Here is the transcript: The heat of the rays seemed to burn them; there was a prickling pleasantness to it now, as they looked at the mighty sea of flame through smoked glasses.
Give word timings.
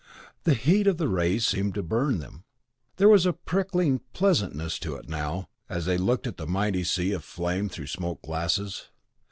The 0.45 0.55
heat 0.55 0.87
of 0.87 0.97
the 0.97 1.07
rays 1.07 1.45
seemed 1.45 1.75
to 1.75 1.83
burn 1.83 2.17
them; 2.17 2.43
there 2.95 3.07
was 3.07 3.27
a 3.27 3.33
prickling 3.33 4.01
pleasantness 4.13 4.79
to 4.79 4.95
it 4.95 5.07
now, 5.07 5.49
as 5.69 5.85
they 5.85 5.99
looked 5.99 6.25
at 6.25 6.37
the 6.37 6.47
mighty 6.47 6.83
sea 6.83 7.11
of 7.11 7.23
flame 7.23 7.69
through 7.69 7.85
smoked 7.85 8.25
glasses. 8.25 8.89